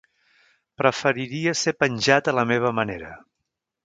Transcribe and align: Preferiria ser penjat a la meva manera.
Preferiria 0.81 1.53
ser 1.59 1.73
penjat 1.83 2.31
a 2.31 2.37
la 2.39 2.47
meva 2.53 2.73
manera. 2.79 3.13